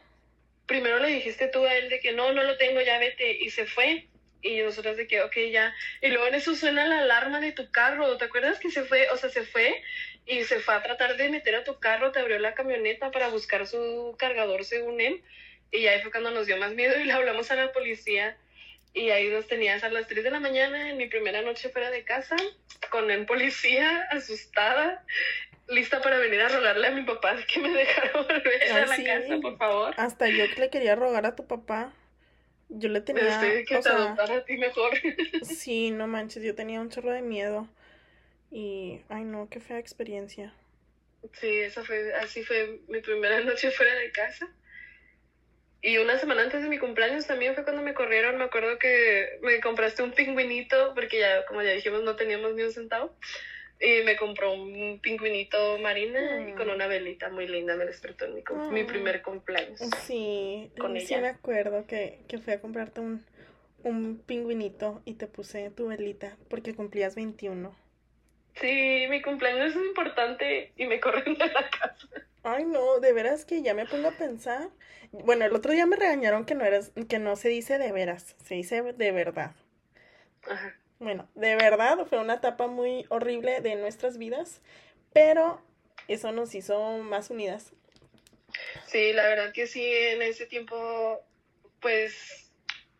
[0.66, 3.32] Primero le dijiste tú a él de que no, no lo tengo, ya vete.
[3.42, 4.06] Y se fue.
[4.42, 5.74] Y nosotros de que, ok, ya.
[6.00, 8.16] Y luego en eso suena la alarma de tu carro.
[8.16, 9.08] ¿Te acuerdas que se fue?
[9.10, 9.82] O sea, se fue
[10.26, 13.28] y se fue a tratar de meter a tu carro, te abrió la camioneta para
[13.28, 15.22] buscar su cargador según él.
[15.70, 18.36] Y ahí fue cuando nos dio más miedo y le hablamos a la policía
[18.96, 21.90] y ahí nos tenías a las 3 de la mañana en mi primera noche fuera
[21.90, 22.34] de casa,
[22.90, 25.04] con el policía, asustada,
[25.68, 29.38] lista para venir a rogarle a mi papá que me dejara volver a la casa,
[29.40, 29.94] por favor.
[29.96, 31.92] Hasta yo le quería rogar a tu papá.
[32.68, 33.40] Yo le tenía...
[33.40, 34.92] Que te a ti mejor.
[35.42, 37.68] sí, no manches, yo tenía un chorro de miedo.
[38.50, 40.52] Y, ay no, qué fea experiencia.
[41.32, 44.48] Sí, esa fue, así fue mi primera noche fuera de casa.
[45.82, 48.38] Y una semana antes de mi cumpleaños también fue cuando me corrieron.
[48.38, 52.62] Me acuerdo que me compraste un pingüinito, porque ya, como ya dijimos, no teníamos ni
[52.62, 53.16] un centavo.
[53.78, 56.70] Y me compró un pingüinito marina y con mm.
[56.70, 57.76] una velita muy linda.
[57.76, 58.86] Me despertó en mi, mi mm.
[58.86, 59.80] primer cumpleaños.
[60.02, 63.24] Sí, con sí me acuerdo que, que fui a comprarte un,
[63.82, 67.74] un pingüinito y te puse tu velita porque cumplías 21.
[68.60, 72.08] Sí, mi cumpleaños es importante y me corren de la casa.
[72.42, 74.70] Ay, no, de veras que ya me pongo a pensar.
[75.12, 78.36] Bueno, el otro día me regañaron que no eras, que no se dice de veras,
[78.44, 79.52] se dice de verdad.
[80.48, 80.74] Ajá.
[80.98, 84.62] Bueno, de verdad fue una etapa muy horrible de nuestras vidas,
[85.12, 85.62] pero
[86.08, 87.72] eso nos hizo más unidas.
[88.86, 91.20] Sí, la verdad que sí, en ese tiempo,
[91.80, 92.50] pues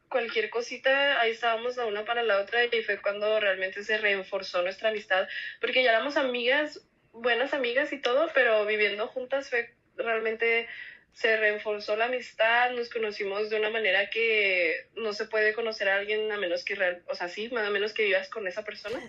[0.09, 4.63] cualquier cosita, ahí estábamos la una para la otra y fue cuando realmente se reforzó
[4.63, 5.27] nuestra amistad,
[5.61, 10.69] porque ya éramos amigas buenas amigas y todo, pero viviendo juntas fue realmente
[11.17, 15.97] se reforzó la amistad, nos conocimos de una manera que no se puede conocer a
[15.97, 19.01] alguien a menos que, real, o sea, sí, a menos que vivas con esa persona.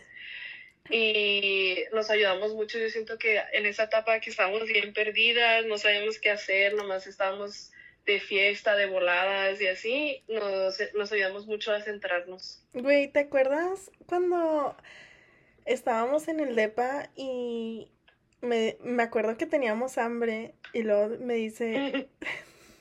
[0.89, 5.78] Y nos ayudamos mucho, yo siento que en esa etapa que estábamos bien perdidas, no
[5.78, 7.74] sabíamos qué hacer, nomás estábamos
[8.06, 12.63] de fiesta, de voladas y así, nos, nos ayudamos mucho a centrarnos.
[12.72, 14.78] Güey, ¿te acuerdas cuando
[15.65, 17.91] estábamos en el DEPA y
[18.41, 22.10] me, me acuerdo que teníamos hambre y luego me dice,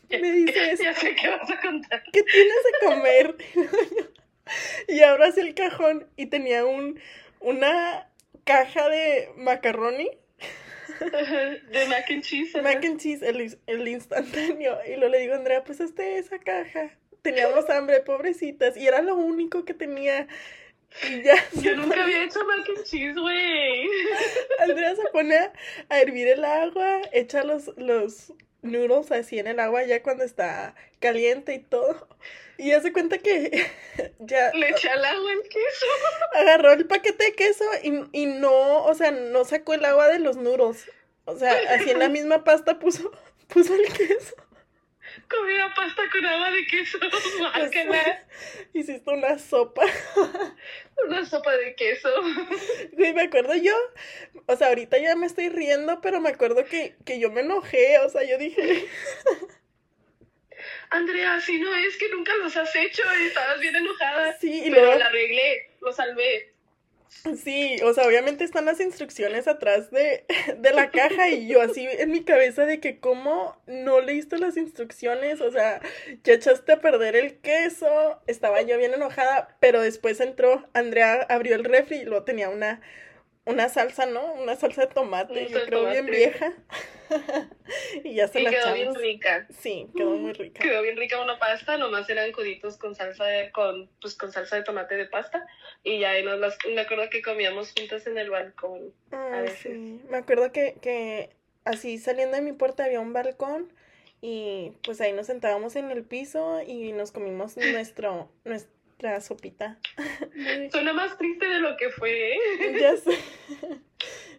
[0.11, 2.03] me dice eso, sé qué vas a contar.
[2.13, 3.37] ¿Qué tienes de comer?
[4.89, 7.01] y abro así el cajón y tenía un,
[7.41, 8.09] una
[8.45, 10.11] caja de macaroni.
[11.01, 12.55] de mac and cheese.
[12.63, 14.79] Mac and cheese, el, el instantáneo.
[14.87, 16.91] Y luego le digo, Andrea, pues este esa caja.
[17.23, 18.77] Teníamos hambre, pobrecitas.
[18.77, 20.29] Y era lo único que tenía.
[21.63, 23.89] Yo nunca había hecho mac and cheese, güey.
[24.61, 25.37] Andrea se pone
[25.89, 28.33] a hervir el agua, echa los, los
[28.63, 32.09] noodles así en el agua ya cuando está caliente y todo.
[32.59, 33.67] Y hace cuenta que
[34.19, 34.51] ya...
[34.55, 35.87] Le echa el agua el queso.
[36.35, 40.21] Agarró el paquete de queso y, y no, o sea, no sacó el agua de
[40.21, 40.91] los noodles.
[41.27, 43.11] O sea, así en la misma pasta puso,
[43.49, 44.35] puso el queso.
[45.29, 46.99] Comida pasta con agua de queso.
[48.73, 49.83] Hiciste una sopa.
[51.07, 52.09] una sopa de queso.
[52.97, 53.75] Sí, me acuerdo yo.
[54.47, 57.99] O sea, ahorita ya me estoy riendo, pero me acuerdo que, que yo me enojé.
[57.99, 58.87] O sea, yo dije.
[60.91, 64.37] Andrea, si no es que nunca los has hecho y estabas bien enojada.
[64.39, 66.56] Sí, y pero la arreglé, lo salvé.
[67.43, 70.25] Sí, o sea, obviamente están las instrucciones atrás de,
[70.59, 74.57] de, la caja y yo así en mi cabeza de que cómo no leíste las
[74.57, 75.81] instrucciones, o sea,
[76.25, 81.55] ya echaste a perder el queso, estaba yo bien enojada, pero después entró, Andrea abrió
[81.57, 82.81] el refri y luego tenía una,
[83.47, 84.35] una salsa, ¿no?
[84.35, 86.53] Una salsa de tomate, yo creo bien vieja.
[88.05, 89.47] y ya se y quedó bien rica.
[89.59, 90.63] Sí, quedó muy rica.
[90.63, 94.57] Quedó bien rica una pasta, nomás eran coditos con salsa de, con, pues, con salsa
[94.57, 95.47] de tomate de pasta.
[95.85, 98.93] Y ya ahí nos las, me acuerdo que comíamos juntas en el balcón.
[99.13, 100.01] Ah, sí.
[100.11, 101.31] Me acuerdo que, que
[101.65, 103.73] así saliendo de mi puerta había un balcón
[104.21, 108.29] y pues ahí nos sentábamos en el piso y nos comimos nuestro,
[108.97, 109.79] nuestra sopita.
[110.71, 112.33] Suena más triste de lo que fue.
[112.33, 112.39] ¿eh?
[112.81, 113.19] Ya sé.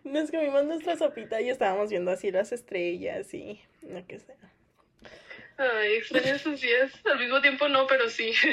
[0.04, 4.36] Nos comimos nuestra sopita y estábamos viendo así las estrellas y lo que sea.
[5.58, 6.92] Ay, extraño esos días.
[7.06, 8.34] Al mismo tiempo no, pero sí.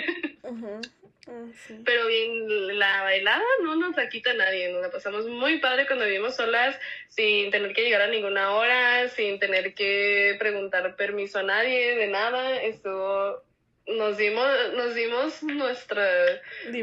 [1.27, 1.47] Ah,
[1.87, 4.71] pero bien, la bailada no nos la quita nadie.
[4.71, 9.09] Nos la pasamos muy padre cuando vivimos solas, sin tener que llegar a ninguna hora,
[9.09, 12.61] sin tener que preguntar permiso a nadie, de nada.
[12.61, 13.43] Estuvo
[13.87, 16.07] nos dimos, nos dimos nuestra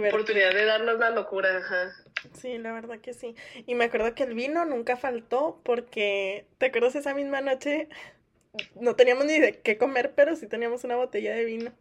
[0.08, 1.92] oportunidad de darnos la locura, ajá.
[2.34, 3.36] Sí, la verdad que sí.
[3.66, 7.88] Y me acuerdo que el vino nunca faltó porque, ¿te acuerdas esa misma noche?
[8.80, 11.74] No teníamos ni de qué comer, pero sí teníamos una botella de vino.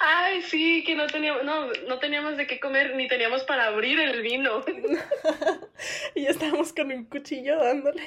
[0.00, 3.98] Ay, sí, que no teníamos, no, no teníamos de qué comer, ni teníamos para abrir
[3.98, 4.64] el vino.
[6.14, 8.02] y estábamos con un cuchillo dándole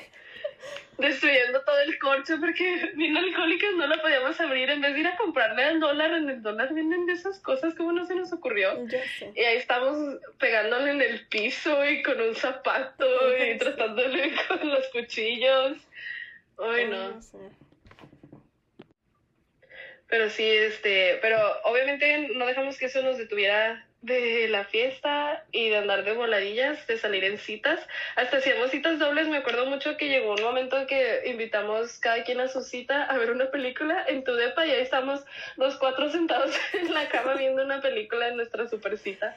[0.97, 4.69] destruyendo todo el corcho porque vino alcohólicas no lo podíamos abrir.
[4.69, 7.75] En vez de ir a comprarle al dólar en el dólar venden de esas cosas
[7.75, 8.85] como no se nos ocurrió
[9.35, 13.05] y ahí estamos pegándole en el piso y con un zapato
[13.37, 15.77] y tratándole con los cuchillos.
[16.57, 17.19] Ay no.
[20.07, 25.69] Pero sí este pero obviamente no dejamos que eso nos detuviera de la fiesta y
[25.69, 27.79] de andar de voladillas, de salir en citas.
[28.15, 29.27] Hasta hacíamos citas dobles.
[29.27, 33.03] Me acuerdo mucho que llegó un momento en que invitamos cada quien a su cita
[33.03, 35.25] a ver una película en tu depa y ahí estamos
[35.57, 39.35] los cuatro sentados en la cama viendo una película en nuestra super cita.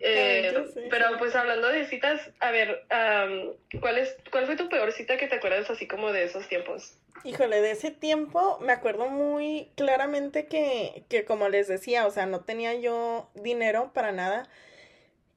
[0.00, 0.54] Eh,
[0.90, 2.84] pero pues hablando de citas, a ver,
[3.80, 6.96] ¿cuál, es, ¿cuál fue tu peor cita que te acuerdas así como de esos tiempos?
[7.24, 12.26] Híjole, de ese tiempo me acuerdo muy claramente que, que como les decía, o sea,
[12.26, 14.48] no tenía yo dinero para nada.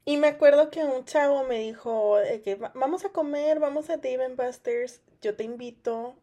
[0.06, 4.30] Y me acuerdo que un chavo me dijo que vamos a comer, vamos a Dave
[4.30, 6.16] Busters, yo te invito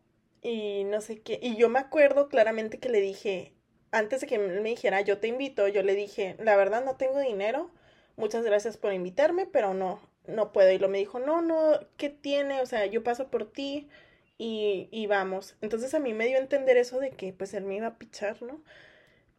[0.43, 1.39] y no sé qué.
[1.43, 3.53] Y yo me acuerdo claramente que le dije,
[3.91, 7.19] antes de que me dijera yo te invito, yo le dije, la verdad no tengo
[7.21, 7.71] dinero
[8.19, 10.71] muchas gracias por invitarme, pero no, no puedo.
[10.71, 12.61] Y lo me dijo, no, no, ¿qué tiene?
[12.61, 13.89] O sea, yo paso por ti
[14.37, 15.57] y, y vamos.
[15.63, 17.99] Entonces a mí me dio a entender eso de que pues él me iba a
[17.99, 18.63] pichar, ¿no?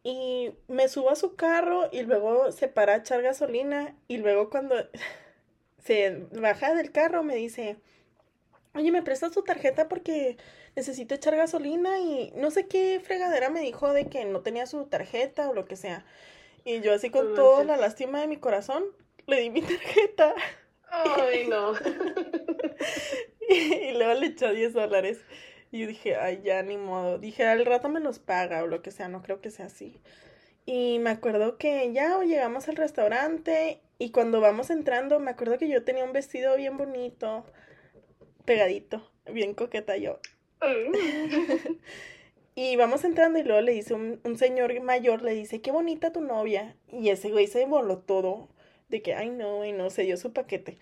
[0.02, 4.50] Y me subo a su carro y luego se para a echar gasolina y luego
[4.50, 4.74] cuando
[5.84, 7.76] se baja del carro me dice,
[8.74, 10.38] oye, ¿me prestas tu tarjeta porque
[10.76, 11.98] necesito echar gasolina?
[12.00, 15.66] Y no sé qué fregadera me dijo de que no tenía su tarjeta o lo
[15.66, 16.04] que sea.
[16.64, 18.84] Y yo así con toda la lástima de mi corazón,
[19.26, 20.34] le di mi tarjeta.
[20.90, 21.72] Ay, no.
[23.48, 25.20] y, luego le echó 10 dólares.
[25.70, 27.18] Y yo dije, ay, ya ni modo.
[27.18, 30.00] Dije, al rato me los paga o lo que sea, no creo que sea así.
[30.66, 35.68] Y me acuerdo que ya llegamos al restaurante y cuando vamos entrando, me acuerdo que
[35.68, 37.44] yo tenía un vestido bien bonito,
[38.44, 40.18] pegadito, bien coqueta yo.
[42.54, 46.20] Y vamos entrando y luego le dice un, señor mayor, le dice, qué bonita tu
[46.20, 46.76] novia.
[46.92, 48.48] Y ese güey se voló todo,
[48.88, 50.78] de que, ay no, y no, se dio su paquete.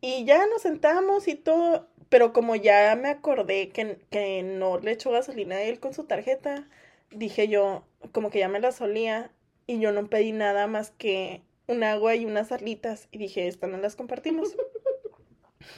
[0.00, 4.92] Y ya nos sentamos y todo, pero como ya me acordé que, que no le
[4.92, 6.68] echó gasolina a él con su tarjeta,
[7.10, 9.30] dije yo, como que ya me la solía
[9.66, 13.70] y yo no pedí nada más que un agua y unas alitas y dije, estas
[13.70, 14.56] no las compartimos.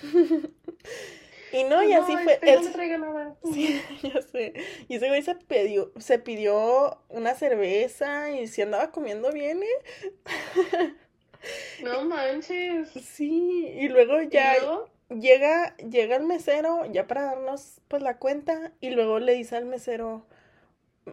[1.52, 2.34] Y no, y así fue.
[2.34, 3.36] Este no traiga nada.
[3.52, 4.54] Sí, ya sé.
[4.88, 10.94] Y ese güey se pidió, se pidió una cerveza y se andaba comiendo bien, ¿eh?
[11.82, 12.90] No manches.
[13.02, 14.56] Sí, y luego ya
[15.08, 19.64] llega, llega el mesero ya para darnos pues la cuenta y luego le dice al
[19.64, 20.26] mesero,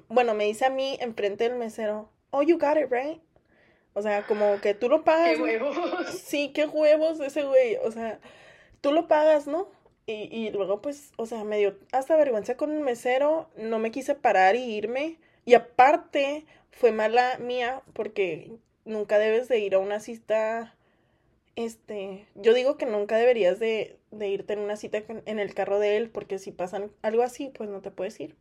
[0.07, 3.21] bueno, me dice a mí enfrente del mesero, oh, you got it, right?
[3.93, 5.35] O sea, como que tú lo pagas.
[5.37, 5.77] ¿Qué huevos?
[6.09, 7.77] Sí, qué huevos ese güey.
[7.77, 8.19] O sea,
[8.81, 9.69] tú lo pagas, ¿no?
[10.07, 13.91] Y, y luego, pues, o sea, me dio hasta vergüenza con un mesero, no me
[13.91, 15.17] quise parar y irme.
[15.45, 18.51] Y aparte, fue mala mía porque
[18.85, 20.75] nunca debes de ir a una cita,
[21.55, 25.79] este, yo digo que nunca deberías de, de irte en una cita en el carro
[25.79, 28.35] de él porque si pasan algo así, pues no te puedes ir.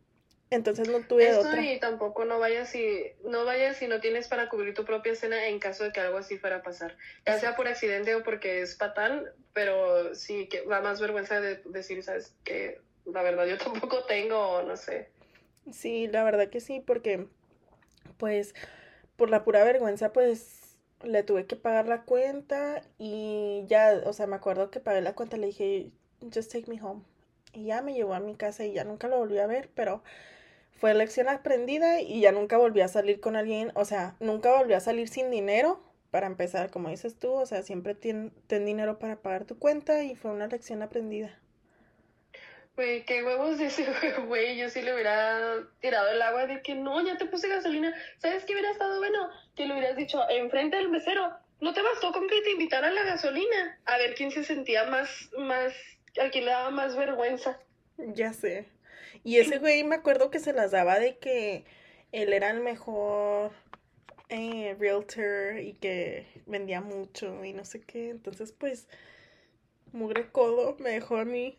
[0.55, 1.61] Entonces no tuve Eso otra.
[1.61, 5.47] y tampoco no vayas si no vayas si no tienes para cubrir tu propia cena
[5.47, 6.97] en caso de que algo así fuera a pasar.
[7.25, 11.61] Ya sea por accidente o porque es fatal, pero sí que da más vergüenza de
[11.65, 15.09] decir, sabes, que la verdad yo tampoco tengo, no sé.
[15.71, 17.27] Sí, la verdad que sí, porque
[18.17, 18.53] pues
[19.15, 24.27] por la pura vergüenza pues le tuve que pagar la cuenta y ya, o sea,
[24.27, 25.91] me acuerdo que pagué la cuenta, le dije,
[26.33, 27.03] just take me home.
[27.53, 30.03] Y ya me llevó a mi casa y ya nunca lo volví a ver, pero
[30.75, 34.73] fue lección aprendida y ya nunca volví a salir con alguien, o sea, nunca volví
[34.73, 38.99] a salir sin dinero para empezar, como dices tú, o sea, siempre ten, ten dinero
[38.99, 41.39] para pagar tu cuenta y fue una lección aprendida.
[42.75, 43.85] Güey, qué huevos de ese
[44.27, 44.57] güey.
[44.57, 47.93] Yo sí le hubiera tirado el agua de que no, ya te puse gasolina.
[48.17, 49.29] ¿Sabes qué hubiera estado bueno?
[49.55, 51.31] Que le hubieras dicho enfrente del mesero.
[51.61, 53.79] No te bastó con que te invitara a la gasolina.
[53.85, 55.73] A ver quién se sentía más, más,
[56.21, 57.57] a quién le daba más vergüenza.
[57.97, 58.65] Ya sé.
[59.25, 61.65] Y ese güey me acuerdo que se las daba de que
[62.11, 63.51] él era el mejor
[64.29, 68.11] eh, realtor y que vendía mucho y no sé qué.
[68.11, 68.87] Entonces, pues,
[69.91, 71.57] mugre codo me dejó a mí.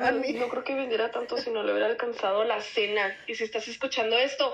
[0.00, 0.32] A mí.
[0.32, 3.14] No creo que vendiera tanto si no le hubiera alcanzado la cena.
[3.26, 4.50] Y si estás escuchando esto,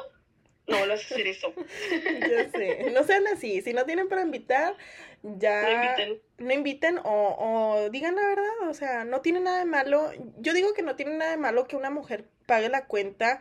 [0.66, 1.52] no vuelvas a hacer eso.
[2.20, 2.90] ya sé.
[2.90, 3.60] No sean así.
[3.62, 4.76] Si no tienen para invitar,
[5.22, 5.62] ya.
[5.62, 6.22] No inviten.
[6.38, 8.68] No inviten o, o digan la verdad.
[8.68, 10.10] O sea, no tiene nada de malo.
[10.38, 13.40] Yo digo que no tiene nada de malo que una mujer pague la cuenta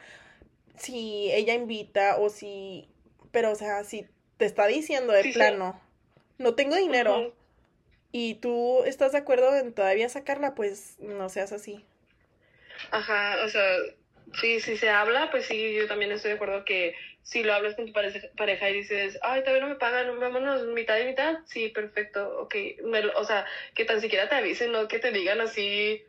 [0.78, 2.90] si ella invita o si.
[3.32, 4.08] Pero, o sea, si
[4.38, 5.80] te está diciendo de plano,
[6.38, 7.34] no tengo dinero.
[8.12, 11.84] Y tú estás de acuerdo en todavía sacarla, pues no seas así.
[12.92, 13.64] Ajá, o sea,
[14.40, 17.76] sí, si se habla, pues sí, yo también estoy de acuerdo que si lo hablas
[17.76, 21.70] con tu pareja y dices, ay, todavía no me pagan, vámonos mitad y mitad, sí,
[21.70, 22.56] perfecto, ok,
[23.16, 26.04] o sea, que tan siquiera te avisen, no que te digan así,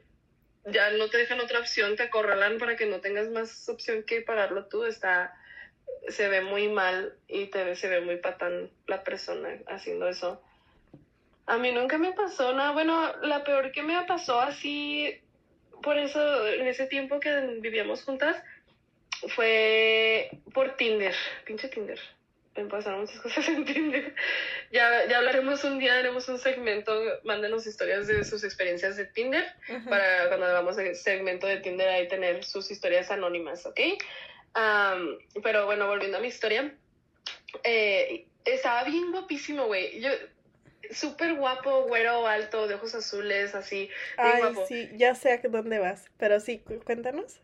[0.66, 4.22] ya no te dejan otra opción, te acorralan para que no tengas más opción que
[4.22, 5.33] pagarlo tú, está,
[6.09, 10.43] se ve muy mal y te, se ve muy patán la persona haciendo eso.
[11.47, 15.20] A mí nunca me pasó nada, bueno, la peor que me pasó así,
[15.85, 18.43] por eso, en ese tiempo que vivíamos juntas,
[19.28, 21.14] fue por Tinder,
[21.45, 22.01] pinche Tinder.
[22.57, 24.14] Me pasaron muchas cosas en Tinder.
[24.72, 26.93] Ya, ya hablaremos un día, haremos un segmento,
[27.24, 29.45] mándenos historias de sus experiencias de Tinder,
[29.89, 33.80] para cuando hagamos el segmento de Tinder ahí tener sus historias anónimas, ¿ok?
[35.43, 36.72] pero bueno, volviendo a mi historia,
[37.64, 40.01] eh, estaba bien guapísimo, güey.
[40.01, 40.11] Yo
[40.91, 43.89] súper guapo, güero, alto, de ojos azules, así.
[44.16, 47.41] Ay, sí, ya sé a dónde vas, pero sí, cuéntanos.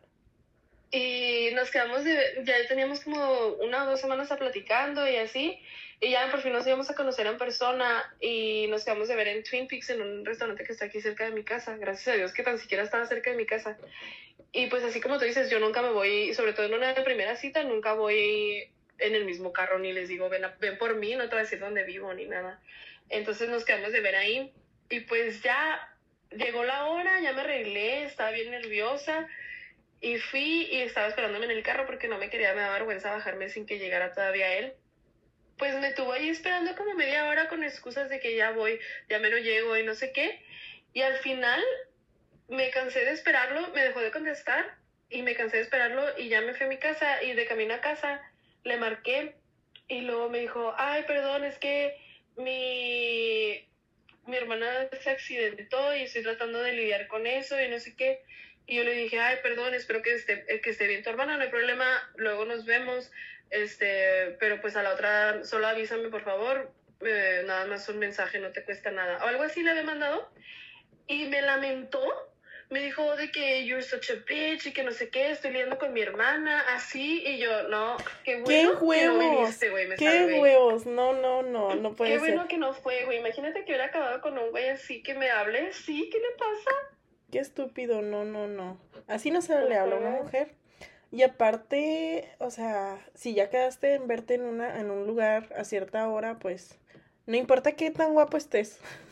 [0.91, 5.57] Y nos quedamos, de, ya teníamos como una o dos semanas a platicando y así,
[6.01, 9.29] y ya por fin nos íbamos a conocer en persona y nos quedamos de ver
[9.29, 12.17] en Twin Peaks en un restaurante que está aquí cerca de mi casa, gracias a
[12.17, 13.77] Dios que tan siquiera estaba cerca de mi casa.
[14.51, 17.37] Y pues así como tú dices, yo nunca me voy, sobre todo en una primera
[17.37, 21.23] cita, nunca voy en el mismo carro ni les digo, ven, ven por mí, no
[21.23, 22.59] te voy a decir dónde vivo ni nada.
[23.11, 24.53] Entonces nos quedamos de ver ahí
[24.89, 25.87] y pues ya
[26.31, 29.27] llegó la hora, ya me arreglé, estaba bien nerviosa
[29.99, 33.11] y fui y estaba esperándome en el carro porque no me quería, me daba vergüenza
[33.11, 34.73] bajarme sin que llegara todavía él.
[35.57, 39.19] Pues me tuvo ahí esperando como media hora con excusas de que ya voy, ya
[39.19, 40.41] me lo llego y no sé qué.
[40.93, 41.61] Y al final
[42.47, 44.77] me cansé de esperarlo, me dejó de contestar
[45.09, 47.73] y me cansé de esperarlo y ya me fui a mi casa y de camino
[47.73, 48.21] a casa
[48.63, 49.35] le marqué
[49.89, 51.95] y luego me dijo, ay, perdón, es que
[52.37, 53.67] mi,
[54.25, 58.23] mi hermana se accidentó y estoy tratando de lidiar con eso y no sé qué.
[58.67, 61.43] Y yo le dije, ay, perdón, espero que esté, que esté bien tu hermana, no
[61.43, 63.11] hay problema, luego nos vemos,
[63.49, 66.71] este, pero pues a la otra, solo avísame por favor,
[67.01, 69.23] eh, nada más un mensaje, no te cuesta nada.
[69.23, 70.31] O algo así le había mandado.
[71.07, 72.30] Y me lamentó
[72.71, 75.77] me dijo de que you're such a bitch y que no sé qué, estoy lidiando
[75.77, 79.57] con mi hermana, así, y yo, no, qué bueno ¿Qué huevos?
[79.57, 80.85] que no güey, me ¿Qué huevos?
[80.85, 82.21] No, no, no, no puede ser.
[82.21, 85.13] Qué bueno que no fue, güey, imagínate que hubiera acabado con un güey así que
[85.13, 86.71] me hable, sí, ¿qué le pasa?
[87.29, 88.79] Qué estúpido, no, no, no.
[89.07, 90.53] Así no se le habla a una mujer.
[91.11, 95.65] Y aparte, o sea, si ya quedaste en verte en una en un lugar a
[95.65, 96.79] cierta hora, pues
[97.25, 98.79] no importa qué tan guapo estés.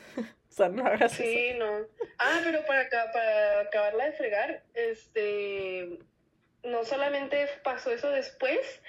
[1.09, 1.85] Sí, no.
[2.17, 5.99] Ah, pero para, para acabarla de fregar, este,
[6.63, 8.81] no solamente pasó eso después,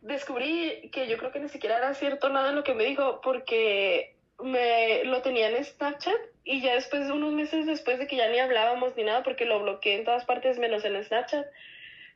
[0.00, 3.20] descubrí que yo creo que ni siquiera era cierto nada de lo que me dijo,
[3.20, 8.28] porque me lo tenía en Snapchat y ya después, unos meses después de que ya
[8.28, 11.46] ni hablábamos ni nada, porque lo bloqueé en todas partes menos en Snapchat,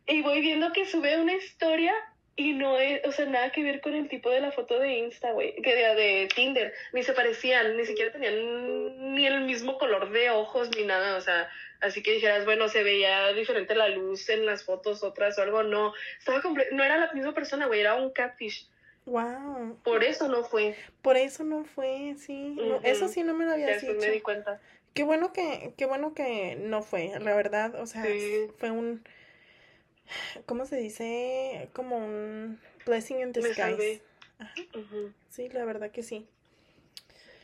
[0.06, 1.94] y voy viendo que sube una historia
[2.34, 4.94] y no es, o sea, nada que ver con el tipo de la foto de
[4.94, 9.78] Insta, güey, que de, de Tinder, ni se parecían, ni siquiera tenían ni el mismo
[9.78, 13.88] color de ojos ni nada, o sea, así que dijeras, bueno, se veía diferente la
[13.88, 16.40] luz en las fotos otras o algo, no, estaba
[16.72, 18.66] no era la misma persona, güey, era un catfish.
[19.04, 19.78] Wow.
[19.82, 20.76] Por eso no fue.
[21.02, 22.56] Por eso no fue, sí.
[22.84, 23.92] eso sí no me lo había dicho.
[23.98, 24.60] me di cuenta.
[24.94, 28.04] Qué bueno que, qué bueno que no fue, la verdad, o sea,
[28.58, 29.02] fue un
[30.46, 31.68] ¿cómo se dice?
[31.72, 34.02] Como un blessing in disguise.
[34.74, 36.26] Uh Sí, la verdad que sí.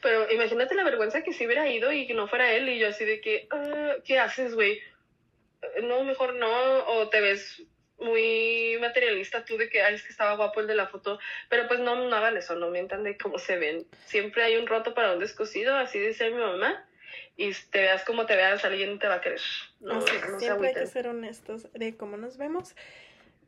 [0.02, 2.88] Pero imagínate la vergüenza que si hubiera ido y que no fuera él y yo
[2.88, 4.80] así de que, ah, ¿qué haces, güey?
[5.82, 7.62] No, mejor no, o te ves
[7.98, 11.66] muy materialista tú de que, ay, es que estaba guapo el de la foto, pero
[11.66, 13.86] pues no, no hagan eso, no mientan de cómo se ven.
[14.06, 16.86] Siempre hay un roto para un descosido, así dice mi mamá,
[17.36, 19.40] y te veas como te veas, alguien te va a querer.
[19.80, 20.00] No,
[20.38, 22.74] siempre hay que ser honestos de cómo nos vemos.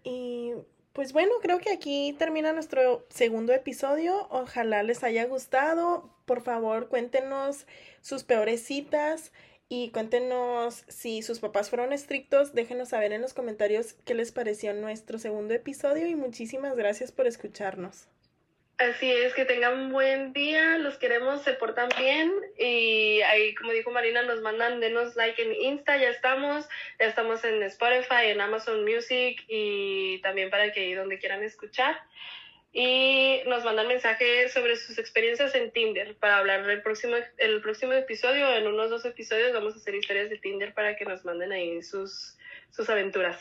[0.05, 0.53] Y
[0.93, 4.27] pues bueno, creo que aquí termina nuestro segundo episodio.
[4.31, 6.11] Ojalá les haya gustado.
[6.27, 7.67] Por favor, cuéntenos
[8.01, 9.33] sus peores citas
[9.69, 12.55] y cuéntenos si sus papás fueron estrictos.
[12.55, 17.27] Déjenos saber en los comentarios qué les pareció nuestro segundo episodio y muchísimas gracias por
[17.27, 18.09] escucharnos.
[18.81, 23.73] Así es, que tengan un buen día, los queremos, se portan bien y ahí, como
[23.73, 26.67] dijo Marina, nos mandan, denos like en Insta, ya estamos,
[26.99, 31.95] ya estamos en Spotify, en Amazon Music y también para que ahí donde quieran escuchar.
[32.73, 37.93] Y nos mandan mensajes sobre sus experiencias en Tinder para hablar del próximo, el próximo
[37.93, 41.53] episodio, en unos dos episodios vamos a hacer historias de Tinder para que nos manden
[41.53, 42.39] ahí sus,
[42.71, 43.39] sus aventuras.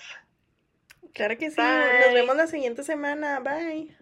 [1.13, 3.98] Claro que sí, nos vemos la siguiente semana, bye.